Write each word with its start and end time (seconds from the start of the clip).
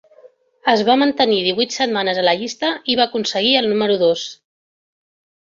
Es 0.71 0.81
va 0.85 0.95
mantenir 1.01 1.37
divuit 1.47 1.75
setmanes 1.75 2.21
a 2.21 2.23
la 2.29 2.33
llista 2.41 2.73
i 2.93 2.97
va 3.01 3.07
aconseguir 3.11 3.53
el 3.61 3.71
número 3.75 4.01
dos. 4.07 4.27